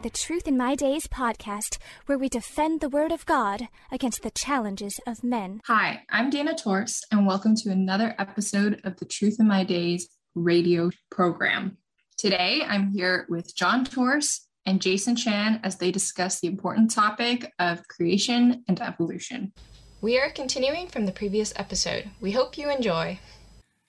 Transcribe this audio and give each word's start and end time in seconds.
to 0.00 0.08
the 0.08 0.10
Truth 0.10 0.48
in 0.48 0.56
My 0.56 0.74
Days 0.74 1.06
podcast, 1.06 1.76
where 2.06 2.16
we 2.16 2.28
defend 2.28 2.80
the 2.80 2.88
Word 2.88 3.12
of 3.12 3.26
God 3.26 3.68
against 3.90 4.22
the 4.22 4.30
challenges 4.30 4.98
of 5.06 5.22
men. 5.22 5.60
Hi, 5.66 6.02
I'm 6.08 6.30
Dana 6.30 6.54
Torst, 6.54 7.06
and 7.10 7.26
welcome 7.26 7.54
to 7.56 7.70
another 7.70 8.14
episode 8.18 8.80
of 8.84 8.96
the 8.96 9.04
Truth 9.04 9.36
in 9.40 9.46
My 9.46 9.62
Days 9.62 10.08
radio 10.34 10.90
program. 11.10 11.76
Today, 12.16 12.62
I'm 12.66 12.90
here 12.90 13.26
with 13.28 13.54
John 13.54 13.84
Torst 13.84 14.48
and 14.64 14.80
Jason 14.80 15.16
Chan 15.16 15.60
as 15.64 15.76
they 15.76 15.90
discuss 15.90 16.40
the 16.40 16.48
important 16.48 16.90
topic 16.90 17.52
of 17.58 17.86
creation 17.88 18.64
and 18.68 18.80
evolution. 18.80 19.52
We 20.00 20.18
are 20.18 20.30
continuing 20.30 20.86
from 20.88 21.04
the 21.04 21.12
previous 21.12 21.52
episode. 21.56 22.08
We 22.20 22.32
hope 22.32 22.56
you 22.56 22.70
enjoy. 22.70 23.18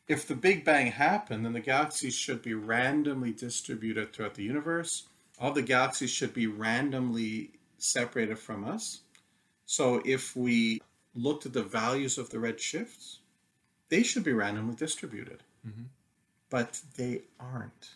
If 0.09 0.27
the 0.27 0.35
Big 0.35 0.65
Bang 0.65 0.87
happened, 0.87 1.45
then 1.45 1.53
the 1.53 1.61
galaxies 1.61 2.15
should 2.15 2.41
be 2.41 2.53
randomly 2.53 3.31
distributed 3.31 4.11
throughout 4.11 4.33
the 4.33 4.43
universe. 4.43 5.07
All 5.41 5.51
the 5.51 5.63
galaxies 5.63 6.11
should 6.11 6.35
be 6.35 6.45
randomly 6.45 7.49
separated 7.79 8.37
from 8.37 8.63
us. 8.63 9.01
So 9.65 9.99
if 10.05 10.35
we 10.35 10.83
looked 11.15 11.47
at 11.47 11.53
the 11.53 11.63
values 11.63 12.19
of 12.19 12.29
the 12.29 12.39
red 12.39 12.59
shifts, 12.59 13.21
they 13.89 14.03
should 14.03 14.23
be 14.23 14.33
randomly 14.33 14.75
distributed. 14.75 15.41
Mm-hmm. 15.67 15.85
But 16.51 16.79
they 16.95 17.23
aren't. 17.39 17.95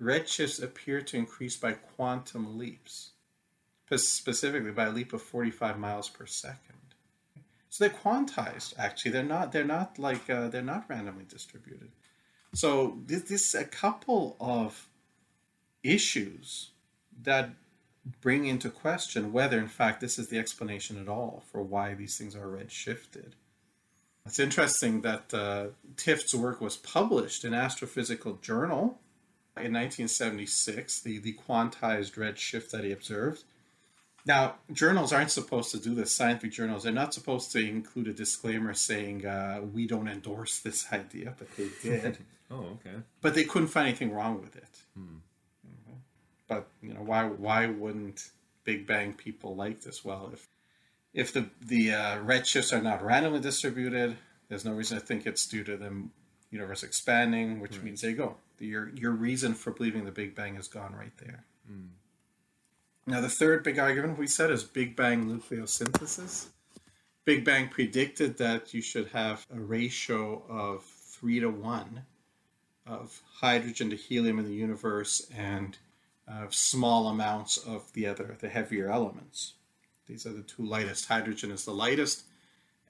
Redshifts 0.00 0.60
appear 0.60 1.00
to 1.02 1.16
increase 1.16 1.56
by 1.56 1.74
quantum 1.74 2.58
leaps, 2.58 3.10
specifically 3.94 4.72
by 4.72 4.86
a 4.86 4.90
leap 4.90 5.12
of 5.12 5.22
45 5.22 5.78
miles 5.78 6.08
per 6.08 6.26
second. 6.26 6.74
So 7.68 7.84
they're 7.84 7.96
quantized. 7.96 8.74
Actually, 8.76 9.12
they're 9.12 9.22
not. 9.22 9.52
They're 9.52 9.64
not 9.64 10.00
like 10.00 10.28
uh, 10.28 10.48
they're 10.48 10.62
not 10.62 10.86
randomly 10.88 11.26
distributed. 11.28 11.92
So 12.54 12.98
this, 13.06 13.22
this 13.22 13.54
a 13.54 13.64
couple 13.64 14.36
of 14.40 14.88
issues 15.82 16.71
that 17.22 17.50
bring 18.20 18.46
into 18.46 18.70
question 18.70 19.32
whether, 19.32 19.58
in 19.58 19.68
fact, 19.68 20.00
this 20.00 20.18
is 20.18 20.28
the 20.28 20.38
explanation 20.38 21.00
at 21.00 21.08
all 21.08 21.44
for 21.50 21.62
why 21.62 21.94
these 21.94 22.16
things 22.18 22.34
are 22.34 22.46
redshifted. 22.46 23.32
It's 24.26 24.38
interesting 24.38 25.00
that 25.02 25.34
uh, 25.34 25.66
Tifft's 25.96 26.34
work 26.34 26.60
was 26.60 26.76
published 26.76 27.44
in 27.44 27.52
Astrophysical 27.52 28.40
Journal 28.40 28.98
in 29.56 29.72
1976, 29.72 31.00
the, 31.00 31.18
the 31.18 31.34
quantized 31.34 32.14
redshift 32.14 32.70
that 32.70 32.84
he 32.84 32.92
observed. 32.92 33.44
Now, 34.24 34.54
journals 34.72 35.12
aren't 35.12 35.32
supposed 35.32 35.72
to 35.72 35.80
do 35.80 35.94
this. 35.94 36.14
Scientific 36.14 36.52
journals, 36.52 36.84
they're 36.84 36.92
not 36.92 37.12
supposed 37.12 37.50
to 37.52 37.58
include 37.58 38.06
a 38.06 38.12
disclaimer 38.12 38.72
saying 38.72 39.26
uh, 39.26 39.62
we 39.72 39.86
don't 39.86 40.08
endorse 40.08 40.60
this 40.60 40.86
idea, 40.92 41.34
but 41.38 41.54
they 41.56 41.68
did. 41.82 42.18
oh, 42.50 42.78
okay. 42.80 42.96
But 43.20 43.34
they 43.34 43.44
couldn't 43.44 43.68
find 43.68 43.88
anything 43.88 44.12
wrong 44.12 44.40
with 44.40 44.54
it. 44.54 44.78
Hmm. 44.96 45.16
But 46.52 46.68
you 46.82 46.92
know, 46.92 47.00
why 47.00 47.24
why 47.24 47.66
wouldn't 47.66 48.30
Big 48.64 48.86
Bang 48.86 49.14
people 49.14 49.56
like 49.56 49.80
this? 49.82 50.04
Well, 50.04 50.30
if 50.32 50.48
if 51.14 51.32
the 51.32 51.48
the 51.60 51.92
uh, 51.92 52.18
redshifts 52.18 52.76
are 52.76 52.82
not 52.82 53.02
randomly 53.02 53.40
distributed, 53.40 54.16
there's 54.48 54.64
no 54.64 54.72
reason 54.72 54.98
to 54.98 55.04
think 55.04 55.26
it's 55.26 55.46
due 55.46 55.64
to 55.64 55.76
the 55.76 56.02
universe 56.50 56.82
expanding, 56.82 57.60
which 57.60 57.76
right. 57.76 57.84
means 57.84 58.02
they 58.02 58.12
go. 58.12 58.36
Your 58.58 58.90
your 58.90 59.12
reason 59.12 59.54
for 59.54 59.70
believing 59.70 60.04
the 60.04 60.12
Big 60.12 60.34
Bang 60.34 60.56
is 60.56 60.68
gone 60.68 60.94
right 60.94 61.16
there. 61.18 61.44
Hmm. 61.66 61.86
Now, 63.06 63.20
the 63.20 63.28
third 63.28 63.64
big 63.64 63.80
argument 63.80 64.18
we 64.18 64.28
said 64.28 64.50
is 64.50 64.62
Big 64.62 64.94
Bang 64.94 65.24
nucleosynthesis. 65.24 66.48
Big 67.24 67.44
Bang 67.44 67.68
predicted 67.68 68.38
that 68.38 68.72
you 68.74 68.80
should 68.80 69.08
have 69.08 69.46
a 69.52 69.58
ratio 69.58 70.44
of 70.48 70.84
three 70.84 71.40
to 71.40 71.48
one 71.48 72.02
of 72.86 73.22
hydrogen 73.40 73.90
to 73.90 73.96
helium 73.96 74.38
in 74.38 74.44
the 74.44 74.54
universe 74.54 75.26
and 75.36 75.78
uh, 76.32 76.46
small 76.50 77.08
amounts 77.08 77.58
of 77.58 77.92
the 77.92 78.06
other, 78.06 78.36
the 78.40 78.48
heavier 78.48 78.90
elements. 78.90 79.54
These 80.06 80.26
are 80.26 80.32
the 80.32 80.42
two 80.42 80.64
lightest. 80.64 81.06
Hydrogen 81.06 81.50
is 81.50 81.64
the 81.64 81.72
lightest, 81.72 82.24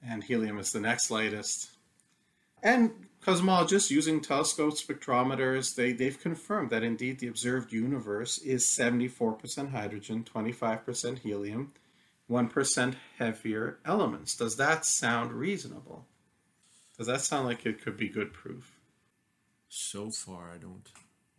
and 0.05 0.23
helium 0.23 0.59
is 0.59 0.71
the 0.71 0.79
next 0.79 1.11
lightest. 1.11 1.69
And 2.61 2.91
cosmologists 3.21 3.91
using 3.91 4.21
telescope 4.21 4.75
spectrometers, 4.75 5.75
they, 5.75 5.91
they've 5.91 6.19
confirmed 6.19 6.69
that 6.69 6.83
indeed 6.83 7.19
the 7.19 7.27
observed 7.27 7.73
universe 7.73 8.37
is 8.39 8.65
74% 8.65 9.71
hydrogen, 9.71 10.23
25% 10.23 11.19
helium, 11.19 11.73
1% 12.29 12.95
heavier 13.17 13.79
elements. 13.85 14.35
Does 14.35 14.55
that 14.55 14.85
sound 14.85 15.33
reasonable? 15.33 16.05
Does 16.97 17.07
that 17.07 17.21
sound 17.21 17.47
like 17.47 17.65
it 17.65 17.81
could 17.81 17.97
be 17.97 18.07
good 18.07 18.31
proof? 18.31 18.79
So 19.67 20.09
far, 20.11 20.51
I 20.53 20.57
don't, 20.57 20.87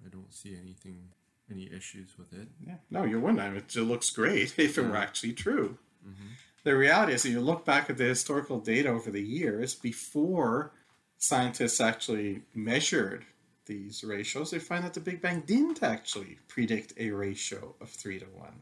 I 0.05 0.09
don't 0.09 0.33
see 0.35 0.57
anything, 0.61 1.09
any 1.51 1.71
issues 1.73 2.17
with 2.19 2.33
it. 2.33 2.49
Yeah, 2.67 2.77
no, 2.91 3.05
you 3.05 3.21
wouldn't. 3.21 3.77
It 3.77 3.81
looks 3.81 4.11
great 4.11 4.55
if 4.59 4.79
it 4.79 4.83
were 4.83 4.97
actually 4.97 5.33
true. 5.33 5.79
Mm-hmm. 6.07 6.29
The 6.65 6.77
reality 6.77 7.13
is, 7.13 7.23
that 7.23 7.31
you 7.31 7.41
look 7.41 7.65
back 7.65 7.91
at 7.91 7.99
the 7.99 8.05
historical 8.05 8.59
data 8.59 8.89
over 8.89 9.11
the 9.11 9.23
years 9.23 9.75
before 9.75 10.73
scientists 11.19 11.81
actually 11.81 12.43
measured 12.55 13.27
these 13.67 14.03
ratios, 14.05 14.51
they 14.51 14.59
find 14.59 14.85
that 14.85 14.95
the 14.95 15.01
Big 15.01 15.21
Bang 15.21 15.43
didn't 15.47 15.83
actually 15.83 16.39
predict 16.49 16.95
a 16.99 17.11
ratio 17.11 17.75
of 17.81 17.91
3 17.91 18.19
to 18.21 18.27
1. 18.27 18.53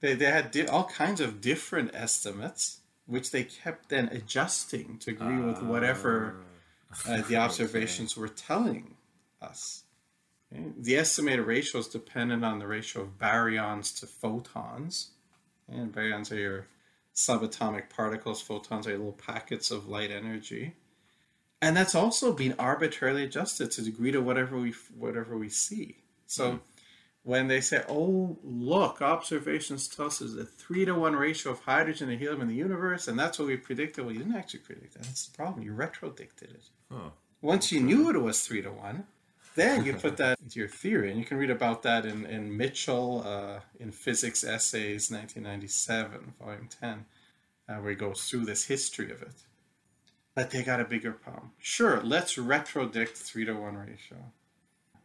They, 0.00 0.14
they 0.14 0.26
had 0.26 0.50
di- 0.50 0.66
all 0.66 0.84
kinds 0.84 1.20
of 1.20 1.40
different 1.40 1.94
estimates, 1.94 2.80
which 3.06 3.30
they 3.30 3.44
kept 3.44 3.88
then 3.88 4.08
adjusting 4.12 4.98
to 5.00 5.10
agree 5.10 5.42
uh, 5.42 5.46
with 5.46 5.62
whatever 5.62 6.36
ah. 7.06 7.12
uh, 7.12 7.22
the 7.22 7.36
observations 7.44 8.12
okay. 8.12 8.20
were 8.20 8.28
telling 8.28 8.94
us. 9.42 9.84
Okay? 10.52 10.64
The 10.78 10.96
estimated 10.96 11.46
ratio 11.46 11.80
is 11.80 11.88
dependent 11.88 12.44
on 12.44 12.58
the 12.58 12.66
ratio 12.66 13.02
of 13.02 13.18
baryons 13.18 13.98
to 14.00 14.06
photons. 14.06 15.10
And 15.68 15.94
baryons 15.94 16.32
are 16.32 16.38
your 16.38 16.66
subatomic 17.14 17.90
particles, 17.90 18.40
photons 18.40 18.86
are 18.86 18.92
little 18.92 19.12
packets 19.12 19.70
of 19.70 19.88
light 19.88 20.10
energy 20.10 20.74
and 21.62 21.76
that's 21.76 21.94
also 21.94 22.32
being 22.32 22.54
arbitrarily 22.58 23.24
adjusted 23.24 23.70
to 23.72 23.82
the 23.82 23.90
degree 23.90 24.12
to 24.12 24.20
whatever 24.20 24.58
we 24.58 24.74
whatever 24.96 25.36
we 25.36 25.48
see. 25.48 25.96
So 26.26 26.52
mm. 26.52 26.60
when 27.22 27.48
they 27.48 27.60
say, 27.60 27.84
"Oh, 27.88 28.38
look, 28.42 29.02
observations 29.02 29.88
tell 29.88 30.06
us 30.06 30.20
there's 30.20 30.36
a 30.36 30.44
three 30.44 30.84
to 30.86 30.94
one 30.94 31.16
ratio 31.16 31.52
of 31.52 31.60
hydrogen 31.60 32.08
to 32.08 32.16
helium 32.16 32.40
in 32.42 32.48
the 32.48 32.54
universe, 32.54 33.08
and 33.08 33.18
that's 33.18 33.38
what 33.38 33.48
we 33.48 33.56
predicted," 33.56 34.04
well, 34.04 34.12
you 34.12 34.20
didn't 34.20 34.36
actually 34.36 34.60
predict 34.60 34.94
that. 34.94 35.02
That's 35.02 35.26
the 35.26 35.36
problem. 35.36 35.64
You 35.64 35.72
retrodicted 35.72 36.54
it. 36.54 36.68
Huh. 36.90 37.10
Once 37.42 37.72
you 37.72 37.80
knew 37.80 38.10
it 38.10 38.20
was 38.20 38.46
three 38.46 38.62
to 38.62 38.70
one, 38.70 39.06
then 39.60 39.84
you 39.84 39.94
put 39.94 40.16
that 40.16 40.38
into 40.40 40.58
your 40.58 40.68
theory, 40.68 41.10
and 41.10 41.18
you 41.18 41.24
can 41.24 41.36
read 41.36 41.50
about 41.50 41.82
that 41.82 42.06
in 42.06 42.26
in 42.26 42.56
Mitchell 42.56 43.22
uh, 43.26 43.60
in 43.78 43.92
Physics 43.92 44.42
Essays, 44.42 45.10
1997, 45.10 46.34
volume 46.40 46.68
10, 46.80 47.04
uh, 47.68 47.74
where 47.76 47.90
he 47.90 47.96
goes 47.96 48.28
through 48.28 48.44
this 48.44 48.64
history 48.64 49.10
of 49.10 49.22
it 49.22 49.44
but 50.34 50.50
they 50.50 50.62
got 50.62 50.80
a 50.80 50.84
bigger 50.84 51.12
problem. 51.12 51.52
Sure, 51.58 52.00
let's 52.02 52.36
retrodict 52.36 53.16
3 53.16 53.44
to 53.46 53.52
1 53.52 53.76
ratio. 53.76 54.18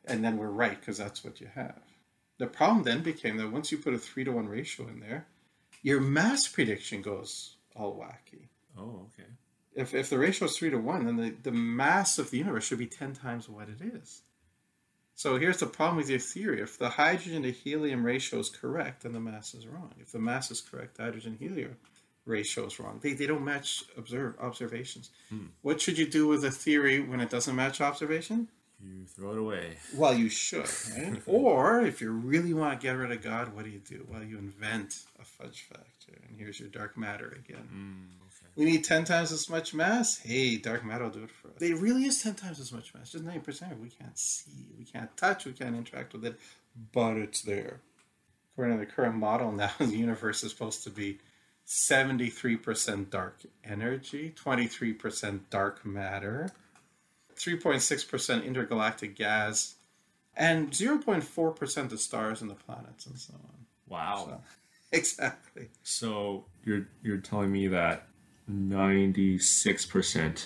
And 0.05 0.23
then 0.23 0.37
we're 0.37 0.47
right 0.47 0.79
because 0.79 0.97
that's 0.97 1.23
what 1.23 1.41
you 1.41 1.49
have. 1.55 1.81
The 2.37 2.47
problem 2.47 2.83
then 2.83 3.01
became 3.01 3.37
that 3.37 3.51
once 3.51 3.71
you 3.71 3.77
put 3.77 3.93
a 3.93 3.97
3 3.97 4.23
to 4.25 4.31
1 4.31 4.47
ratio 4.47 4.87
in 4.87 4.99
there, 4.99 5.25
your 5.81 5.99
mass 5.99 6.47
prediction 6.47 7.01
goes 7.01 7.55
all 7.75 7.97
wacky. 7.97 8.47
Oh, 8.77 9.07
okay. 9.07 9.29
If, 9.73 9.93
if 9.93 10.09
the 10.09 10.19
ratio 10.19 10.45
is 10.45 10.57
3 10.57 10.69
to 10.71 10.77
1, 10.77 11.05
then 11.05 11.17
the, 11.17 11.35
the 11.43 11.51
mass 11.51 12.17
of 12.19 12.29
the 12.29 12.37
universe 12.37 12.65
should 12.65 12.79
be 12.79 12.87
10 12.87 13.13
times 13.13 13.49
what 13.49 13.67
it 13.67 13.81
is. 13.81 14.21
So 15.15 15.37
here's 15.37 15.57
the 15.57 15.65
problem 15.65 15.97
with 15.97 16.09
your 16.09 16.19
theory. 16.19 16.61
If 16.61 16.77
the 16.77 16.89
hydrogen 16.89 17.43
to 17.43 17.51
helium 17.51 18.05
ratio 18.05 18.39
is 18.39 18.49
correct, 18.49 19.03
then 19.03 19.13
the 19.13 19.19
mass 19.19 19.53
is 19.53 19.65
wrong. 19.65 19.93
If 19.99 20.11
the 20.11 20.19
mass 20.19 20.51
is 20.51 20.59
correct, 20.59 20.97
the 20.97 21.03
hydrogen 21.03 21.37
helium 21.39 21.77
ratio 22.25 22.65
is 22.65 22.79
wrong. 22.79 22.99
They, 23.01 23.13
they 23.13 23.25
don't 23.25 23.45
match 23.45 23.85
observe 23.97 24.35
observations. 24.39 25.11
Hmm. 25.29 25.47
What 25.61 25.79
should 25.79 25.97
you 25.97 26.07
do 26.07 26.27
with 26.27 26.43
a 26.43 26.51
theory 26.51 26.99
when 26.99 27.21
it 27.21 27.29
doesn't 27.29 27.55
match 27.55 27.79
observation? 27.79 28.49
You 28.83 29.05
throw 29.05 29.31
it 29.31 29.37
away. 29.39 29.77
Well, 29.95 30.13
you 30.13 30.29
should, 30.29 30.67
right? 30.97 31.21
or 31.25 31.81
if 31.81 32.01
you 32.01 32.11
really 32.11 32.53
want 32.53 32.79
to 32.79 32.85
get 32.85 32.93
rid 32.93 33.11
of 33.11 33.21
God, 33.21 33.55
what 33.55 33.63
do 33.63 33.71
you 33.71 33.79
do? 33.79 34.05
Well, 34.09 34.21
you 34.23 34.37
invent 34.37 35.03
a 35.19 35.23
fudge 35.23 35.61
factor, 35.63 36.19
and 36.27 36.37
here's 36.37 36.59
your 36.59 36.69
dark 36.69 36.97
matter 36.97 37.37
again. 37.39 37.67
Mm, 37.73 38.21
okay. 38.21 38.24
We 38.55 38.65
need 38.65 38.83
ten 38.83 39.03
times 39.03 39.31
as 39.31 39.49
much 39.49 39.73
mass. 39.73 40.19
Hey, 40.19 40.57
dark 40.57 40.85
matter 40.85 41.03
will 41.03 41.11
do 41.11 41.23
it 41.23 41.31
for 41.31 41.49
us. 41.49 41.61
It 41.61 41.77
really 41.77 42.05
is 42.05 42.21
ten 42.21 42.35
times 42.35 42.59
as 42.59 42.71
much 42.71 42.93
mass, 42.93 43.11
just 43.11 43.25
90%. 43.25 43.79
We 43.79 43.89
can't 43.89 44.17
see, 44.17 44.67
we 44.77 44.85
can't 44.85 45.15
touch, 45.17 45.45
we 45.45 45.51
can't 45.51 45.75
interact 45.75 46.13
with 46.13 46.25
it, 46.25 46.39
but 46.93 47.17
it's 47.17 47.41
there. 47.41 47.81
According 48.53 48.79
to 48.79 48.85
the 48.85 48.91
current 48.91 49.15
model, 49.15 49.51
now 49.51 49.71
the 49.79 49.87
universe 49.87 50.43
is 50.43 50.51
supposed 50.51 50.83
to 50.85 50.89
be 50.89 51.19
73% 51.67 53.09
dark 53.09 53.39
energy, 53.63 54.33
23% 54.35 55.39
dark 55.49 55.85
matter, 55.85 56.49
3.6% 57.35 58.45
intergalactic 58.45 59.15
gas, 59.15 59.75
and 60.37 60.71
0.4% 60.71 61.89
the 61.89 61.97
stars 61.97 62.41
and 62.41 62.49
the 62.49 62.55
planets 62.55 63.05
and 63.05 63.17
so 63.17 63.33
on. 63.33 63.65
Wow. 63.87 64.25
So, 64.27 64.41
exactly. 64.91 65.69
So 65.83 66.45
you're 66.63 66.87
you're 67.03 67.17
telling 67.17 67.51
me 67.51 67.67
that 67.67 68.07
96% 68.51 70.45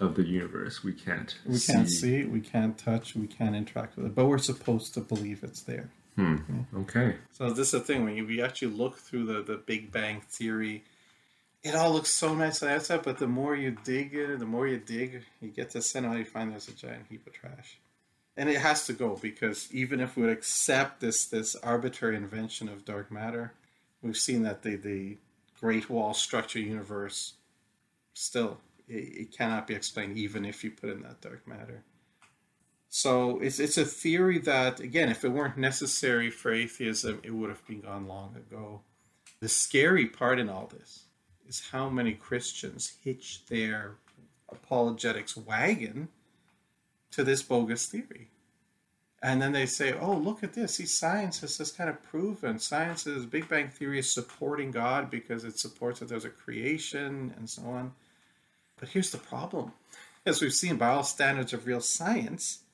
of 0.00 0.16
the 0.16 0.24
universe 0.24 0.82
we 0.82 0.92
can't 0.92 1.36
we 1.46 1.58
can't 1.58 1.88
see, 1.88 2.24
we 2.24 2.40
can't 2.40 2.76
touch, 2.76 3.14
we 3.14 3.26
can't 3.26 3.54
interact 3.54 3.96
with 3.96 4.06
it, 4.06 4.14
but 4.14 4.26
we're 4.26 4.38
supposed 4.38 4.92
to 4.94 5.00
believe 5.00 5.44
it's 5.44 5.62
there. 5.62 5.88
Hmm. 6.16 6.36
Okay. 6.76 7.16
So 7.32 7.50
this 7.50 7.68
is 7.68 7.72
the 7.72 7.80
thing 7.80 8.04
when 8.04 8.16
you, 8.16 8.26
we 8.26 8.40
actually 8.40 8.72
look 8.72 8.98
through 8.98 9.26
the, 9.26 9.42
the 9.42 9.56
Big 9.56 9.90
Bang 9.90 10.20
Theory, 10.20 10.84
it 11.62 11.74
all 11.74 11.92
looks 11.92 12.10
so 12.10 12.34
nice 12.34 12.62
on 12.62 12.68
the 12.68 12.74
outside, 12.76 13.02
but 13.02 13.18
the 13.18 13.26
more 13.26 13.56
you 13.56 13.76
dig 13.84 14.14
in, 14.14 14.38
the 14.38 14.46
more 14.46 14.68
you 14.68 14.76
dig, 14.76 15.22
you 15.40 15.48
get 15.48 15.70
to 15.70 15.78
the 15.78 15.82
center, 15.82 16.16
you 16.16 16.24
find 16.24 16.52
there's 16.52 16.68
a 16.68 16.72
giant 16.72 17.06
heap 17.08 17.26
of 17.26 17.32
trash. 17.32 17.78
And 18.36 18.48
it 18.48 18.58
has 18.58 18.86
to 18.86 18.92
go 18.92 19.16
because 19.20 19.72
even 19.72 20.00
if 20.00 20.16
we 20.16 20.22
would 20.22 20.32
accept 20.32 21.00
this 21.00 21.26
this 21.26 21.54
arbitrary 21.56 22.16
invention 22.16 22.68
of 22.68 22.84
dark 22.84 23.10
matter, 23.10 23.54
we've 24.02 24.16
seen 24.16 24.42
that 24.42 24.62
the, 24.62 24.76
the 24.76 25.16
Great 25.60 25.88
Wall 25.88 26.14
structure 26.14 26.58
universe 26.58 27.34
still 28.12 28.58
it, 28.88 28.92
it 28.92 29.36
cannot 29.36 29.66
be 29.66 29.74
explained 29.74 30.16
even 30.16 30.44
if 30.44 30.62
you 30.64 30.70
put 30.70 30.90
in 30.90 31.02
that 31.02 31.20
dark 31.20 31.46
matter. 31.46 31.82
So 32.88 33.40
it's 33.40 33.58
it's 33.58 33.78
a 33.78 33.84
theory 33.84 34.38
that 34.40 34.80
again, 34.80 35.08
if 35.08 35.24
it 35.24 35.30
weren't 35.30 35.56
necessary 35.56 36.30
for 36.30 36.52
atheism, 36.52 37.20
it 37.24 37.32
would 37.32 37.50
have 37.50 37.66
been 37.66 37.80
gone 37.80 38.06
long 38.06 38.36
ago. 38.36 38.82
The 39.40 39.48
scary 39.48 40.06
part 40.06 40.38
in 40.38 40.48
all 40.48 40.66
this 40.66 41.06
is 41.48 41.68
how 41.72 41.88
many 41.88 42.14
Christians 42.14 42.94
hitch 43.02 43.46
their 43.46 43.96
apologetics 44.48 45.36
wagon 45.36 46.08
to 47.10 47.24
this 47.24 47.42
bogus 47.42 47.86
theory. 47.86 48.30
And 49.24 49.40
then 49.40 49.52
they 49.52 49.64
say, 49.64 49.94
oh, 49.94 50.12
look 50.12 50.44
at 50.44 50.52
this. 50.52 50.74
See, 50.74 50.84
science 50.84 51.40
has 51.40 51.56
just 51.56 51.78
kind 51.78 51.88
of 51.88 52.02
proven. 52.02 52.58
Science 52.58 53.06
is 53.06 53.24
Big 53.24 53.48
Bang 53.48 53.68
Theory 53.68 53.98
is 53.98 54.12
supporting 54.12 54.70
God 54.70 55.10
because 55.10 55.44
it 55.44 55.58
supports 55.58 56.00
that 56.00 56.10
there's 56.10 56.26
a 56.26 56.28
creation 56.28 57.32
and 57.38 57.48
so 57.48 57.62
on. 57.62 57.94
But 58.78 58.90
here's 58.90 59.12
the 59.12 59.16
problem. 59.16 59.72
As 60.26 60.42
we've 60.42 60.52
seen 60.52 60.76
by 60.76 60.88
all 60.88 61.04
standards 61.04 61.54
of 61.54 61.66
real 61.66 61.80
science, 61.80 62.64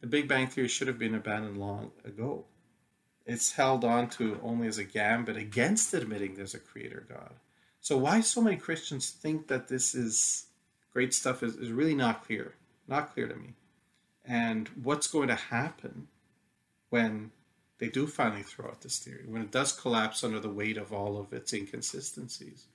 the 0.00 0.06
Big 0.06 0.28
Bang 0.28 0.46
Theory 0.46 0.66
should 0.66 0.88
have 0.88 0.98
been 0.98 1.14
abandoned 1.14 1.58
long 1.58 1.90
ago. 2.06 2.46
It's 3.26 3.52
held 3.52 3.84
on 3.84 4.08
to 4.12 4.40
only 4.42 4.68
as 4.68 4.78
a 4.78 4.84
gambit 4.84 5.36
against 5.36 5.92
admitting 5.92 6.36
there's 6.36 6.54
a 6.54 6.58
creator 6.58 7.04
God. 7.06 7.34
So 7.82 7.98
why 7.98 8.22
so 8.22 8.40
many 8.40 8.56
Christians 8.56 9.10
think 9.10 9.48
that 9.48 9.68
this 9.68 9.94
is 9.94 10.46
great 10.94 11.12
stuff 11.12 11.42
is, 11.42 11.54
is 11.56 11.70
really 11.70 11.94
not 11.94 12.24
clear. 12.24 12.54
Not 12.88 13.12
clear 13.12 13.28
to 13.28 13.36
me. 13.36 13.52
And 14.24 14.68
what's 14.82 15.06
going 15.06 15.28
to 15.28 15.34
happen 15.34 16.08
when 16.90 17.32
they 17.78 17.88
do 17.88 18.06
finally 18.06 18.42
throw 18.42 18.66
out 18.66 18.82
this 18.82 18.98
theory, 18.98 19.24
when 19.26 19.42
it 19.42 19.50
does 19.50 19.72
collapse 19.72 20.22
under 20.22 20.38
the 20.38 20.48
weight 20.48 20.76
of 20.76 20.92
all 20.92 21.18
of 21.18 21.32
its 21.32 21.52
inconsistencies? 21.52 22.66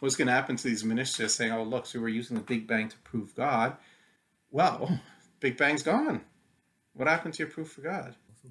What's 0.00 0.16
going 0.16 0.26
to 0.26 0.34
happen 0.34 0.56
to 0.56 0.64
these 0.64 0.84
ministers 0.84 1.34
saying, 1.34 1.52
oh, 1.52 1.62
look, 1.62 1.86
so 1.86 2.00
we're 2.00 2.08
using 2.08 2.36
the 2.36 2.42
Big 2.42 2.66
Bang 2.66 2.90
to 2.90 2.98
prove 2.98 3.34
God? 3.34 3.76
Well, 4.50 5.00
Big 5.40 5.56
Bang's 5.56 5.82
gone. 5.82 6.20
What 6.92 7.08
happened 7.08 7.34
to 7.34 7.44
your 7.44 7.50
proof 7.50 7.72
for 7.72 7.80
God? 7.80 8.14
Also 8.28 8.48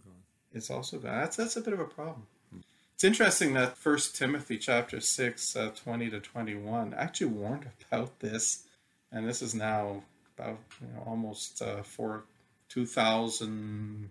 it's 0.51 0.69
also 0.69 0.97
gone. 0.97 1.19
That's 1.19 1.37
that's 1.37 1.55
a 1.55 1.61
bit 1.61 1.73
of 1.73 1.79
a 1.79 1.85
problem. 1.85 2.27
Hmm. 2.51 2.59
It's 2.93 3.03
interesting 3.03 3.53
that 3.53 3.77
First 3.77 4.15
Timothy 4.15 4.57
chapter 4.57 4.99
six, 4.99 5.55
uh, 5.55 5.71
twenty 5.75 6.09
to 6.09 6.19
twenty-one, 6.19 6.93
actually 6.93 7.27
warned 7.27 7.69
about 7.91 8.19
this, 8.19 8.65
and 9.11 9.27
this 9.27 9.41
is 9.41 9.55
now 9.55 10.03
about 10.37 10.59
you 10.81 10.87
know, 10.87 11.03
almost 11.05 11.61
uh, 11.61 11.83
for 11.83 12.23
two 12.69 12.85
thousand, 12.85 14.09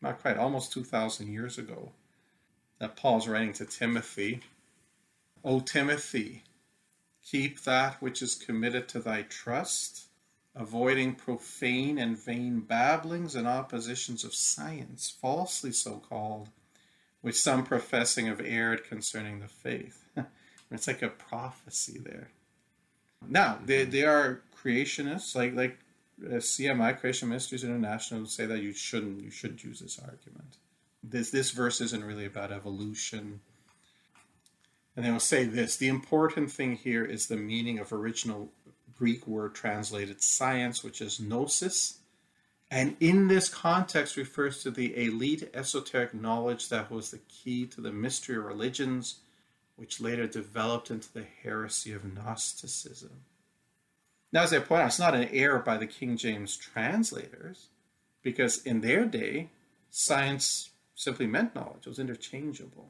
not 0.00 0.20
quite, 0.20 0.36
almost 0.36 0.72
two 0.72 0.84
thousand 0.84 1.32
years 1.32 1.58
ago, 1.58 1.90
that 2.78 2.96
Paul's 2.96 3.28
writing 3.28 3.52
to 3.54 3.64
Timothy. 3.64 4.40
O 5.44 5.60
Timothy, 5.60 6.42
keep 7.22 7.62
that 7.64 8.00
which 8.00 8.22
is 8.22 8.34
committed 8.34 8.88
to 8.88 8.98
thy 8.98 9.22
trust 9.22 10.06
avoiding 10.54 11.14
profane 11.14 11.98
and 11.98 12.16
vain 12.18 12.60
babblings 12.60 13.34
and 13.34 13.46
oppositions 13.46 14.24
of 14.24 14.34
science, 14.34 15.14
falsely 15.20 15.72
so 15.72 16.00
called, 16.08 16.48
which 17.22 17.34
some 17.34 17.64
professing 17.64 18.26
have 18.26 18.40
erred 18.40 18.84
concerning 18.84 19.40
the 19.40 19.48
faith. 19.48 20.04
it's 20.70 20.86
like 20.86 21.02
a 21.02 21.08
prophecy 21.08 21.98
there. 21.98 22.28
Now, 23.26 23.58
they, 23.64 23.84
they 23.84 24.04
are 24.04 24.42
creationists, 24.64 25.34
like 25.34 25.54
like 25.54 25.78
uh, 26.24 26.36
CMI, 26.36 26.98
Creation 26.98 27.28
Ministries 27.28 27.64
International, 27.64 28.26
say 28.26 28.46
that 28.46 28.62
you 28.62 28.72
shouldn't 28.72 29.22
you 29.22 29.30
shouldn't 29.30 29.64
use 29.64 29.80
this 29.80 29.98
argument. 29.98 30.58
This 31.02 31.30
this 31.30 31.50
verse 31.50 31.80
isn't 31.80 32.04
really 32.04 32.26
about 32.26 32.52
evolution. 32.52 33.40
And 34.96 35.04
they 35.04 35.10
will 35.10 35.20
say 35.20 35.44
this: 35.44 35.76
the 35.76 35.88
important 35.88 36.50
thing 36.50 36.76
here 36.76 37.04
is 37.04 37.26
the 37.26 37.36
meaning 37.36 37.78
of 37.78 37.92
original 37.92 38.50
Greek 38.96 39.26
word 39.26 39.54
translated 39.54 40.22
science, 40.22 40.84
which 40.84 41.00
is 41.00 41.20
gnosis. 41.20 41.98
And 42.70 42.96
in 42.98 43.28
this 43.28 43.48
context 43.48 44.16
refers 44.16 44.62
to 44.62 44.70
the 44.70 45.04
elite 45.04 45.50
esoteric 45.54 46.14
knowledge 46.14 46.68
that 46.70 46.90
was 46.90 47.10
the 47.10 47.20
key 47.28 47.66
to 47.66 47.80
the 47.80 47.92
mystery 47.92 48.36
of 48.36 48.44
religions, 48.44 49.20
which 49.76 50.00
later 50.00 50.26
developed 50.26 50.90
into 50.90 51.12
the 51.12 51.26
heresy 51.42 51.92
of 51.92 52.04
Gnosticism. 52.04 53.10
Now, 54.34 54.42
as 54.42 54.52
I 54.52 54.58
point 54.58 54.82
out, 54.82 54.88
it's 54.88 54.98
not 54.98 55.14
an 55.14 55.28
error 55.32 55.60
by 55.60 55.76
the 55.76 55.86
King 55.86 56.16
James 56.16 56.56
translators, 56.56 57.68
because 58.24 58.60
in 58.64 58.80
their 58.80 59.04
day, 59.04 59.48
science 59.92 60.70
simply 60.96 61.28
meant 61.28 61.54
knowledge, 61.54 61.86
it 61.86 61.88
was 61.88 62.00
interchangeable. 62.00 62.88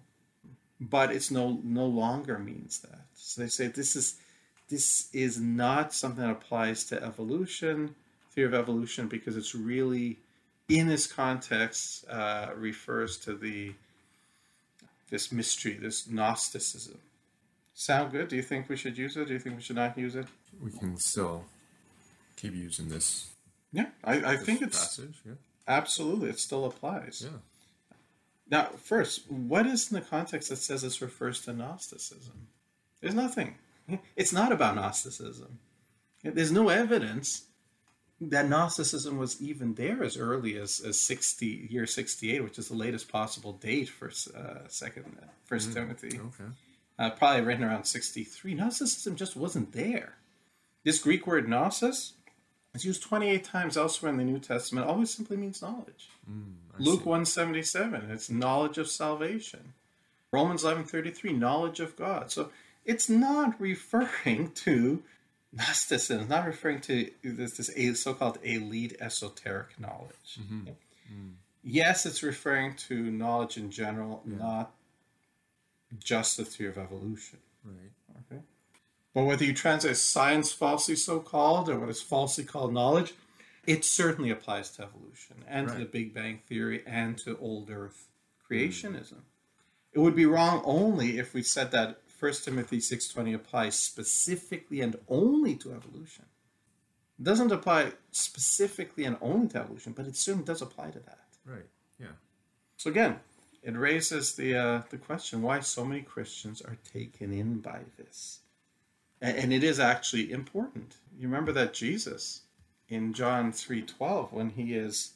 But 0.81 1.13
it's 1.13 1.31
no 1.31 1.61
no 1.63 1.85
longer 1.85 2.39
means 2.39 2.81
that. 2.81 3.03
So 3.15 3.43
they 3.43 3.49
say 3.49 3.67
this 3.69 3.95
is 3.95 4.19
this 4.71 5.09
is 5.13 5.39
not 5.39 5.93
something 5.93 6.25
that 6.25 6.33
applies 6.33 6.85
to 6.85 7.03
evolution, 7.03 7.95
theory 8.33 8.49
of 8.49 8.55
evolution, 8.55 9.07
because 9.07 9.37
it's 9.37 9.55
really 9.55 10.19
in 10.69 10.89
this 10.89 11.07
context 11.07 12.07
uh, 12.09 12.49
refers 12.57 13.19
to 13.19 13.35
the 13.35 13.75
this 15.11 15.31
mystery, 15.31 15.75
this 15.75 16.09
Gnosticism. 16.09 16.99
Sound 17.75 18.13
good? 18.13 18.29
Do 18.29 18.37
you 18.37 18.43
think 18.43 18.69
we 18.69 18.77
should 18.77 18.97
use 18.97 19.17
it? 19.17 19.27
Do 19.27 19.33
you 19.33 19.41
think 19.41 19.57
we 19.57 19.63
should 19.63 19.77
not 19.77 19.99
use 19.99 20.15
it? 20.15 20.27
We 20.63 20.71
can 20.71 20.97
still 20.97 21.45
keep 22.37 22.55
using 22.55 22.89
this. 22.89 23.33
Yeah, 23.73 23.87
I, 24.05 24.33
I 24.33 24.37
think 24.37 24.63
it's 24.63 24.79
passage, 24.79 25.21
yeah. 25.27 25.33
absolutely 25.67 26.31
it 26.31 26.39
still 26.39 26.65
applies. 26.65 27.23
Yeah. 27.25 27.39
Now, 28.49 28.69
first, 28.77 29.29
what 29.29 29.67
is 29.67 29.91
in 29.91 29.97
the 29.97 30.05
context 30.05 30.51
that 30.51 30.57
says 30.57 30.83
this 30.83 31.03
refers 31.03 31.41
to 31.43 31.53
Gnosticism? 31.53 32.47
There's 33.01 33.15
nothing. 33.15 33.57
It's 34.17 34.33
not 34.33 34.51
about 34.51 34.77
Gnosticism. 34.77 35.59
There's 36.23 36.53
no 36.53 36.71
evidence 36.71 37.43
that 38.21 38.49
Gnosticism 38.49 39.19
was 39.19 39.43
even 39.43 39.75
there 39.75 40.03
as 40.03 40.17
early 40.17 40.57
as, 40.57 40.81
as 40.81 40.99
60 41.01 41.69
year 41.71 41.87
68, 41.87 42.43
which 42.43 42.59
is 42.59 42.69
the 42.69 42.77
latest 42.77 43.09
possible 43.11 43.53
date 43.53 43.91
for 43.91 44.11
uh, 44.35 44.67
second 44.69 45.19
First 45.45 45.71
mm, 45.71 45.75
Timothy. 45.75 46.19
Okay. 46.19 46.51
Uh, 46.99 47.11
probably 47.11 47.43
written 47.43 47.65
around 47.65 47.85
63. 47.85 48.55
Gnosticism 48.55 49.17
just 49.17 49.37
wasn't 49.37 49.73
there. 49.73 50.15
This 50.85 51.01
Greek 51.01 51.27
word 51.27 51.49
gnosis 51.49 52.13
is 52.75 52.85
used 52.85 53.03
28 53.03 53.43
times 53.43 53.77
elsewhere 53.77 54.13
in 54.13 54.19
the 54.19 54.25
New 54.25 54.39
Testament. 54.39 54.87
Always 54.87 55.13
simply 55.13 55.37
means 55.37 55.61
knowledge. 55.61 56.09
Mm, 56.31 56.55
Luke 56.79 57.01
see. 57.01 57.09
177, 57.09 58.11
it's 58.11 58.31
knowledge 58.31 58.79
of 58.79 58.89
salvation. 58.89 59.75
Romans 60.31 60.65
11:33, 60.65 61.37
knowledge 61.37 61.81
of 61.81 61.97
God. 61.97 62.31
So 62.31 62.51
it's 62.85 63.09
not 63.09 63.61
referring 63.61 64.51
to 64.65 65.03
Gnosticism. 65.53 66.21
It's 66.21 66.29
not 66.29 66.47
referring 66.47 66.81
to 66.83 67.11
this, 67.23 67.57
this 67.57 68.03
so-called 68.03 68.39
elite 68.43 68.97
esoteric 69.01 69.79
knowledge. 69.79 70.39
Mm-hmm. 70.41 70.71
Mm. 71.13 71.33
Yes, 71.63 72.07
it's 72.07 72.23
referring 72.23 72.75
to 72.89 73.11
knowledge 73.11 73.57
in 73.57 73.71
general, 73.71 74.23
yeah. 74.27 74.37
not 74.37 74.73
just 75.99 76.37
the 76.37 76.45
theory 76.45 76.71
of 76.71 76.79
evolution. 76.79 77.39
Right. 77.65 77.93
Okay. 78.31 78.43
But 79.15 79.25
whether 79.25 79.45
you 79.45 79.55
translate 79.55 79.97
science 79.97 80.53
falsely 80.53 80.97
so-called 80.97 81.69
or 81.69 81.79
what 81.79 81.89
is 81.89 82.03
falsely 82.03 82.45
called 82.45 82.75
knowledge, 82.75 83.15
it 83.67 83.85
certainly 83.85 84.31
applies 84.31 84.71
to 84.73 84.83
evolution 84.83 85.45
and 85.47 85.69
right. 85.69 85.75
to 85.75 85.79
the 85.81 85.91
Big 85.91 86.13
Bang 86.13 86.41
Theory 86.47 86.83
and 86.87 87.17
to 87.19 87.39
old 87.39 87.71
Earth 87.71 88.09
creationism. 88.51 89.15
Mm. 89.15 89.23
It 89.93 90.01
would 90.01 90.17
be 90.17 90.27
wrong 90.27 90.61
only 90.65 91.19
if 91.19 91.33
we 91.33 91.43
said 91.43 91.71
that 91.71 92.01
1 92.19 92.33
Timothy 92.43 92.79
6.20 92.79 93.35
applies 93.35 93.79
specifically 93.79 94.81
and 94.81 94.97
only 95.09 95.55
to 95.57 95.73
evolution. 95.73 96.25
It 97.19 97.25
doesn't 97.25 97.53
apply 97.53 97.93
specifically 98.11 99.05
and 99.05 99.17
only 99.21 99.49
to 99.49 99.61
evolution, 99.61 99.93
but 99.93 100.07
it 100.07 100.17
certainly 100.17 100.45
does 100.45 100.63
apply 100.63 100.91
to 100.91 100.99
that. 101.01 101.19
Right, 101.47 101.67
yeah. 102.01 102.09
So 102.77 102.91
again, 102.91 103.21
it 103.65 103.77
raises 103.77 104.35
the, 104.35 104.55
uh, 104.55 104.83
the 104.91 104.99
question 104.99 105.43
why 105.43 105.61
so 105.61 105.85
many 105.85 106.03
Christians 106.03 106.61
are 106.61 106.77
taken 106.93 107.33
in 107.33 107.61
by 107.61 107.81
this. 107.97 108.41
And, 109.21 109.37
and 109.37 109.53
it 109.53 109.65
is 109.65 109.81
actually 109.81 110.31
important. 110.31 110.97
You 111.19 111.29
remember 111.29 111.53
that 111.53 111.73
Jesus 111.73 112.43
in 112.89 113.15
John 113.15 113.53
3.12, 113.53 114.33
when 114.33 114.51
he 114.51 114.75
is 114.75 115.15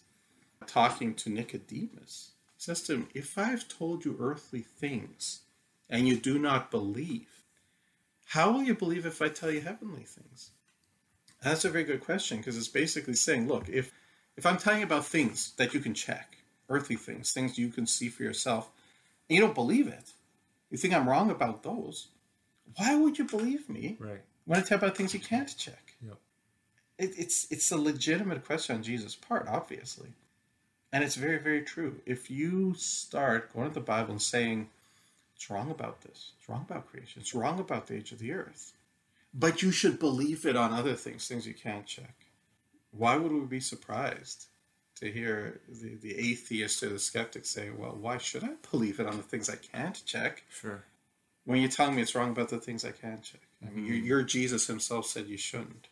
talking 0.67 1.15
to 1.17 1.31
Nicodemus, 1.31 2.31
says 2.57 2.83
to 2.85 2.95
him, 2.95 3.09
If 3.15 3.37
I've 3.37 3.69
told 3.69 4.05
you 4.05 4.17
earthly 4.19 4.63
things 4.63 5.41
and 5.91 6.09
you 6.09 6.17
do 6.17 6.39
not 6.39 6.71
believe, 6.71 7.45
how 8.29 8.53
will 8.53 8.63
you 8.63 8.75
believe 8.75 9.05
if 9.07 9.21
I 9.21 9.29
tell 9.29 9.51
you 9.51 9.61
heavenly 9.61 10.05
things? 10.05 10.51
That's 11.43 11.65
a 11.65 11.71
very 11.71 11.85
good 11.85 12.03
question 12.03 12.39
because 12.39 12.57
it's 12.57 12.69
basically 12.69 13.15
saying, 13.15 13.47
look, 13.47 13.69
if 13.69 13.93
if 14.37 14.47
I'm 14.47 14.57
telling 14.57 14.81
you 14.81 14.87
about 14.87 15.05
things 15.05 15.53
that 15.57 15.75
you 15.75 15.81
can 15.81 15.95
check, 15.95 16.38
earthly 16.69 16.97
things, 16.97 17.33
things 17.33 17.59
you 17.59 17.69
can 17.69 17.87
see 17.87 18.09
for 18.09 18.23
yourself, 18.23 18.71
and 19.29 19.37
you 19.37 19.43
don't 19.43 19.55
believe 19.55 19.87
it. 19.89 20.13
You 20.71 20.79
think 20.79 20.95
I'm 20.95 21.09
wrong 21.09 21.31
about 21.31 21.63
those. 21.63 22.09
Why 22.77 22.95
would 22.95 23.19
you 23.19 23.25
believe 23.25 23.69
me 23.69 23.97
Right. 23.99 24.21
when 24.45 24.59
I 24.59 24.63
tell 24.63 24.79
about 24.79 24.97
things 24.97 25.15
you 25.15 25.21
can't 25.21 25.55
check? 25.57 25.95
Yep. 26.05 26.19
It, 26.99 27.15
it's 27.19 27.47
it's 27.51 27.71
a 27.71 27.77
legitimate 27.79 28.45
question 28.45 28.77
on 28.77 28.83
Jesus' 28.83 29.15
part, 29.15 29.47
obviously, 29.49 30.11
and 30.93 31.03
it's 31.05 31.15
very 31.15 31.39
very 31.39 31.63
true. 31.63 32.01
If 32.07 32.31
you 32.31 32.75
start 32.75 33.53
going 33.55 33.69
to 33.69 33.75
the 33.75 33.81
Bible 33.81 34.11
and 34.13 34.23
saying 34.23 34.69
it's 35.35 35.49
wrong 35.49 35.71
about 35.71 36.03
this, 36.03 36.33
it's 36.39 36.49
wrong 36.49 36.67
about 36.69 36.89
creation, 36.91 37.23
it's 37.23 37.35
wrong 37.35 37.59
about 37.61 37.87
the 37.87 37.95
age 37.95 38.13
of 38.13 38.19
the 38.19 38.33
earth, 38.33 38.73
but 39.33 39.63
you 39.63 39.71
should 39.71 39.99
believe 39.99 40.45
it 40.45 40.57
on 40.57 40.73
other 40.73 40.95
things, 40.95 41.27
things 41.27 41.47
you 41.47 41.55
can't 41.55 41.87
check. 41.87 42.15
Why 42.91 43.17
would 43.17 43.33
we 43.33 43.41
be 43.47 43.61
surprised 43.61 44.47
to 45.01 45.11
hear 45.11 45.61
the, 45.69 45.97
the 45.97 46.17
atheist 46.19 46.83
or 46.83 46.89
the 46.91 46.99
skeptic 46.99 47.47
say, 47.47 47.71
"Well, 47.71 47.97
why 48.01 48.19
should 48.19 48.45
I 48.45 48.51
believe 48.71 49.01
it 49.01 49.07
on 49.07 49.17
the 49.17 49.23
things 49.23 49.49
I 49.49 49.57
can't 49.57 50.01
check?" 50.05 50.45
Sure. 50.51 50.85
when 51.45 51.61
you're 51.61 51.71
telling 51.71 51.95
me 51.95 52.03
it's 52.03 52.15
wrong 52.15 52.31
about 52.31 52.51
the 52.51 52.59
things 52.61 52.85
I 52.85 52.91
can't 52.93 53.23
check. 53.23 53.41
I 53.67 53.71
mean, 53.71 53.87
your, 53.87 53.97
mm-hmm. 53.97 54.07
your 54.07 54.23
Jesus 54.23 54.67
himself 54.67 55.07
said 55.07 55.27
you 55.27 55.39
shouldn't. 55.39 55.89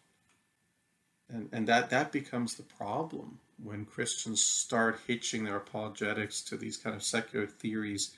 And, 1.28 1.48
and 1.52 1.66
that, 1.66 1.90
that 1.90 2.12
becomes 2.12 2.54
the 2.54 2.62
problem 2.62 3.38
when 3.62 3.84
Christians 3.84 4.42
start 4.42 5.00
hitching 5.06 5.44
their 5.44 5.56
apologetics 5.56 6.42
to 6.42 6.56
these 6.56 6.76
kind 6.76 6.94
of 6.94 7.02
secular 7.02 7.46
theories 7.46 8.14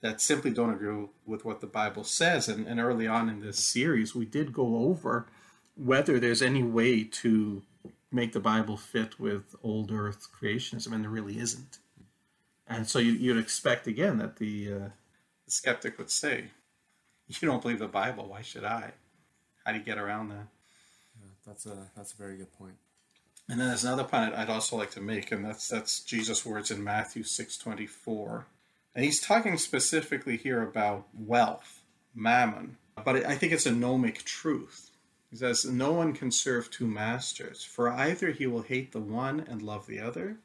that 0.00 0.20
simply 0.20 0.50
don't 0.50 0.72
agree 0.72 1.08
with 1.26 1.44
what 1.44 1.60
the 1.60 1.66
Bible 1.66 2.04
says. 2.04 2.48
And, 2.48 2.66
and 2.66 2.80
early 2.80 3.06
on 3.06 3.28
in 3.28 3.40
this 3.40 3.58
series, 3.58 4.14
we 4.14 4.24
did 4.24 4.52
go 4.52 4.78
over 4.78 5.26
whether 5.76 6.18
there's 6.18 6.42
any 6.42 6.62
way 6.62 7.04
to 7.04 7.62
make 8.10 8.32
the 8.32 8.40
Bible 8.40 8.76
fit 8.76 9.20
with 9.20 9.54
old 9.62 9.90
earth 9.92 10.28
creationism, 10.32 10.92
and 10.92 11.04
there 11.04 11.10
really 11.10 11.38
isn't. 11.38 11.78
And 12.66 12.88
so 12.88 12.98
you, 12.98 13.12
you'd 13.12 13.38
expect, 13.38 13.86
again, 13.86 14.18
that 14.18 14.36
the, 14.36 14.72
uh, 14.72 14.88
the 15.44 15.50
skeptic 15.50 15.98
would 15.98 16.10
say, 16.10 16.50
you 17.26 17.48
don't 17.48 17.60
believe 17.60 17.78
the 17.78 17.88
Bible. 17.88 18.28
Why 18.28 18.42
should 18.42 18.64
I? 18.64 18.92
How 19.64 19.72
do 19.72 19.78
you 19.78 19.84
get 19.84 19.98
around 19.98 20.30
that? 20.30 20.46
Yeah, 21.20 21.30
that's 21.46 21.66
a 21.66 21.90
that's 21.94 22.14
a 22.14 22.16
very 22.16 22.38
good 22.38 22.52
point. 22.56 22.76
And 23.50 23.60
then 23.60 23.68
there's 23.68 23.84
another 23.84 24.04
point 24.04 24.34
I'd 24.34 24.48
also 24.48 24.76
like 24.76 24.90
to 24.92 25.00
make, 25.02 25.30
and 25.30 25.44
that's 25.44 25.68
that's 25.68 26.00
Jesus' 26.00 26.46
words 26.46 26.70
in 26.70 26.82
Matthew 26.82 27.22
six 27.22 27.58
twenty 27.58 27.86
four, 27.86 28.46
and 28.94 29.04
he's 29.04 29.20
talking 29.20 29.58
specifically 29.58 30.38
here 30.38 30.62
about 30.62 31.06
wealth, 31.18 31.82
mammon, 32.14 32.78
but 33.04 33.26
I 33.26 33.34
think 33.34 33.52
it's 33.52 33.66
a 33.66 33.72
gnomic 33.72 34.24
truth. 34.24 34.87
He 35.30 35.36
says, 35.36 35.64
"No 35.64 35.92
one 35.92 36.14
can 36.14 36.30
serve 36.30 36.70
two 36.70 36.86
masters, 36.86 37.62
for 37.62 37.90
either 37.90 38.30
he 38.30 38.46
will 38.46 38.62
hate 38.62 38.92
the 38.92 39.00
one 39.00 39.40
and 39.40 39.60
love 39.60 39.86
the 39.86 40.00
other, 40.00 40.38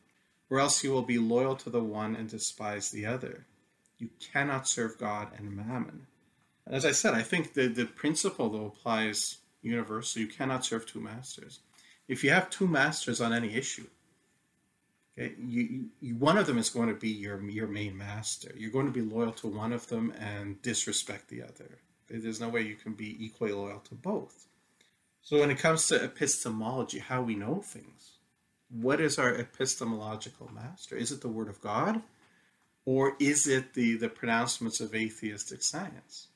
or 0.49 0.59
else 0.59 0.81
he 0.81 0.89
will 0.89 1.03
be 1.03 1.17
loyal 1.17 1.55
to 1.57 1.69
the 1.69 1.83
one 1.83 2.15
and 2.15 2.29
despise 2.29 2.91
the 2.91 3.05
other. 3.05 3.45
You 3.97 4.09
cannot 4.19 4.67
serve 4.67 4.97
God 4.97 5.29
and 5.37 5.55
mammon." 5.55 6.07
As 6.65 6.85
I 6.85 6.91
said, 6.91 7.13
I 7.13 7.23
think 7.23 7.53
the, 7.53 7.67
the 7.67 7.85
principle 7.85 8.49
though 8.49 8.67
applies 8.67 9.37
universally. 9.61 10.25
You 10.25 10.31
cannot 10.31 10.65
serve 10.65 10.85
two 10.85 11.01
masters. 11.01 11.59
If 12.07 12.23
you 12.23 12.31
have 12.31 12.49
two 12.49 12.67
masters 12.67 13.21
on 13.21 13.33
any 13.33 13.55
issue, 13.55 13.87
okay, 15.17 15.33
you, 15.39 15.89
you, 16.01 16.15
one 16.15 16.37
of 16.37 16.47
them 16.47 16.57
is 16.57 16.69
going 16.69 16.89
to 16.89 16.95
be 16.95 17.09
your 17.09 17.41
your 17.49 17.67
main 17.67 17.97
master. 17.97 18.53
You're 18.57 18.71
going 18.71 18.85
to 18.85 18.91
be 18.91 19.01
loyal 19.01 19.31
to 19.33 19.47
one 19.47 19.71
of 19.71 19.87
them 19.87 20.11
and 20.19 20.61
disrespect 20.61 21.29
the 21.29 21.43
other. 21.43 21.79
There's 22.09 22.41
no 22.41 22.49
way 22.49 22.61
you 22.61 22.75
can 22.75 22.93
be 22.93 23.23
equally 23.23 23.53
loyal 23.53 23.79
to 23.79 23.95
both. 23.95 24.47
So 25.23 25.39
when 25.39 25.49
it 25.49 25.57
comes 25.57 25.87
to 25.87 26.03
epistemology, 26.03 26.99
how 26.99 27.21
we 27.21 27.35
know 27.35 27.61
things, 27.61 28.11
what 28.69 28.99
is 28.99 29.17
our 29.17 29.33
epistemological 29.33 30.51
master? 30.53 30.97
Is 30.97 31.11
it 31.11 31.21
the 31.21 31.29
Word 31.29 31.47
of 31.47 31.61
God, 31.61 32.01
or 32.85 33.15
is 33.19 33.47
it 33.47 33.73
the 33.73 33.95
the 33.95 34.09
pronouncements 34.09 34.81
of 34.81 34.93
atheistic 34.93 35.63
science? 35.63 36.27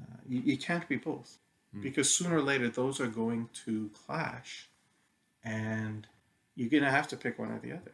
Uh, 0.00 0.16
you, 0.26 0.40
you 0.40 0.56
can't 0.56 0.88
be 0.88 0.96
both 0.96 1.38
because 1.82 2.14
sooner 2.14 2.36
or 2.36 2.42
later 2.42 2.68
those 2.68 3.00
are 3.00 3.06
going 3.06 3.48
to 3.64 3.90
clash 4.06 4.68
and 5.44 6.06
you're 6.54 6.70
going 6.70 6.82
to 6.82 6.90
have 6.90 7.08
to 7.08 7.16
pick 7.16 7.38
one 7.38 7.50
or 7.50 7.58
the 7.58 7.72
other. 7.72 7.92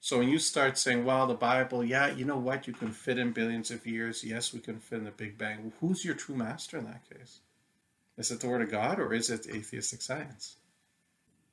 So 0.00 0.18
when 0.18 0.28
you 0.28 0.38
start 0.38 0.78
saying, 0.78 1.04
well, 1.04 1.26
the 1.26 1.34
Bible, 1.34 1.84
yeah, 1.84 2.12
you 2.12 2.24
know 2.24 2.36
what, 2.36 2.66
you 2.66 2.72
can 2.72 2.92
fit 2.92 3.18
in 3.18 3.32
billions 3.32 3.70
of 3.70 3.86
years. 3.86 4.22
Yes, 4.24 4.52
we 4.52 4.60
can 4.60 4.78
fit 4.78 4.98
in 4.98 5.04
the 5.04 5.10
Big 5.10 5.38
Bang. 5.38 5.62
Well, 5.62 5.72
who's 5.80 6.04
your 6.04 6.14
true 6.14 6.36
master 6.36 6.78
in 6.78 6.84
that 6.84 7.08
case? 7.08 7.40
Is 8.18 8.30
it 8.30 8.40
the 8.40 8.48
Word 8.48 8.62
of 8.62 8.70
God 8.70 8.98
or 8.98 9.12
is 9.12 9.30
it 9.30 9.46
atheistic 9.46 10.02
science? 10.02 10.56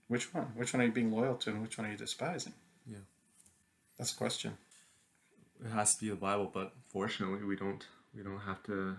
Which 0.08 0.34
one? 0.34 0.46
Which 0.56 0.74
one 0.74 0.82
are 0.82 0.86
you 0.86 0.92
being 0.92 1.12
loyal 1.12 1.36
to 1.36 1.50
and 1.50 1.62
which 1.62 1.78
one 1.78 1.88
are 1.88 1.92
you 1.92 1.98
despising? 1.98 2.54
Yeah. 2.90 2.98
That's 3.98 4.12
the 4.12 4.18
question. 4.18 4.58
It 5.64 5.72
has 5.72 5.96
to 5.96 6.02
be 6.02 6.10
the 6.10 6.16
Bible, 6.16 6.50
but 6.54 6.74
fortunately 6.90 7.44
we 7.46 7.56
don't 7.56 7.86
we 8.16 8.24
don't 8.24 8.40
have 8.40 8.64
to 8.64 8.98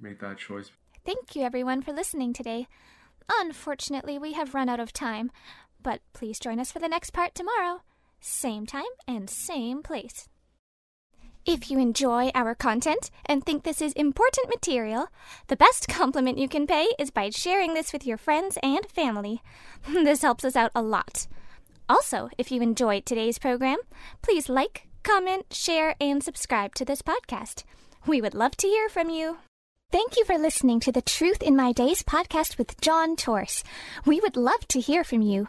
make 0.00 0.20
that 0.20 0.38
choice. 0.38 0.70
Thank 1.04 1.34
you, 1.34 1.42
everyone, 1.42 1.82
for 1.82 1.92
listening 1.92 2.32
today. 2.32 2.66
Unfortunately, 3.40 4.18
we 4.18 4.32
have 4.32 4.54
run 4.54 4.68
out 4.68 4.80
of 4.80 4.92
time, 4.92 5.30
but 5.82 6.00
please 6.12 6.38
join 6.38 6.58
us 6.58 6.72
for 6.72 6.78
the 6.78 6.88
next 6.88 7.10
part 7.10 7.34
tomorrow. 7.34 7.82
Same 8.20 8.66
time 8.66 8.84
and 9.06 9.28
same 9.28 9.82
place. 9.82 10.28
If 11.48 11.70
you 11.70 11.78
enjoy 11.78 12.30
our 12.34 12.54
content 12.54 13.10
and 13.24 13.42
think 13.42 13.64
this 13.64 13.80
is 13.80 13.94
important 13.94 14.50
material, 14.50 15.08
the 15.46 15.56
best 15.56 15.88
compliment 15.88 16.36
you 16.36 16.46
can 16.46 16.66
pay 16.66 16.88
is 16.98 17.10
by 17.10 17.30
sharing 17.30 17.72
this 17.72 17.90
with 17.90 18.06
your 18.06 18.18
friends 18.18 18.58
and 18.62 18.84
family. 18.84 19.40
This 19.88 20.20
helps 20.20 20.44
us 20.44 20.56
out 20.56 20.72
a 20.74 20.82
lot. 20.82 21.26
Also, 21.88 22.28
if 22.36 22.52
you 22.52 22.60
enjoyed 22.60 23.06
today's 23.06 23.38
program, 23.38 23.78
please 24.20 24.50
like, 24.50 24.88
comment, 25.02 25.46
share, 25.50 25.94
and 25.98 26.22
subscribe 26.22 26.74
to 26.74 26.84
this 26.84 27.00
podcast. 27.00 27.64
We 28.06 28.20
would 28.20 28.34
love 28.34 28.54
to 28.58 28.68
hear 28.68 28.90
from 28.90 29.08
you. 29.08 29.38
Thank 29.90 30.18
you 30.18 30.26
for 30.26 30.36
listening 30.36 30.80
to 30.80 30.92
the 30.92 31.00
Truth 31.00 31.42
in 31.42 31.56
My 31.56 31.72
Days 31.72 32.02
podcast 32.02 32.58
with 32.58 32.78
John 32.82 33.16
Torst. 33.16 33.64
We 34.04 34.20
would 34.20 34.36
love 34.36 34.68
to 34.68 34.80
hear 34.80 35.02
from 35.02 35.22
you. 35.22 35.48